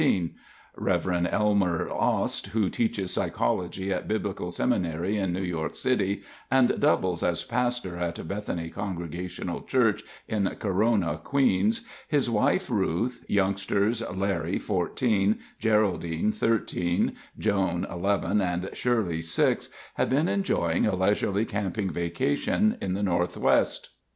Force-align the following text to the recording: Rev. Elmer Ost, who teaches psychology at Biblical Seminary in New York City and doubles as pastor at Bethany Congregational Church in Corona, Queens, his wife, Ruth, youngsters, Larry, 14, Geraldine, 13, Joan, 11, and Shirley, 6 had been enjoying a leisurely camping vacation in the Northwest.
Rev. 0.77 1.27
Elmer 1.31 1.87
Ost, 1.87 2.47
who 2.47 2.71
teaches 2.71 3.11
psychology 3.13 3.93
at 3.93 4.07
Biblical 4.07 4.51
Seminary 4.51 5.15
in 5.15 5.31
New 5.31 5.43
York 5.43 5.75
City 5.75 6.23
and 6.49 6.79
doubles 6.79 7.21
as 7.21 7.43
pastor 7.43 7.97
at 7.99 8.27
Bethany 8.27 8.71
Congregational 8.71 9.61
Church 9.61 10.01
in 10.27 10.47
Corona, 10.59 11.19
Queens, 11.23 11.81
his 12.07 12.31
wife, 12.31 12.67
Ruth, 12.67 13.23
youngsters, 13.27 14.01
Larry, 14.11 14.57
14, 14.57 15.37
Geraldine, 15.59 16.31
13, 16.31 17.15
Joan, 17.37 17.85
11, 17.87 18.41
and 18.41 18.71
Shirley, 18.73 19.21
6 19.21 19.69
had 19.93 20.09
been 20.09 20.27
enjoying 20.27 20.87
a 20.87 20.95
leisurely 20.95 21.45
camping 21.45 21.91
vacation 21.91 22.75
in 22.81 22.95
the 22.95 23.03
Northwest. 23.03 23.89